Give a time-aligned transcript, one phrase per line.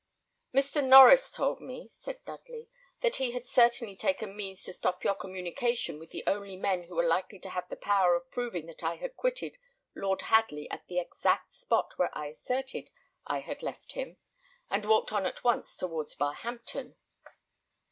[0.51, 0.83] "Mr.
[0.83, 2.67] Norries told me," said Dudley,
[3.01, 6.95] "that he had certainly taken means to stop your communication with the only men who
[6.95, 9.59] were likely to have the power of proving that I quitted
[9.93, 12.89] Lord Hadley at the exact spot where I asserted
[13.27, 14.17] I had left him,
[14.71, 16.95] and walked on at once towards Barhampton."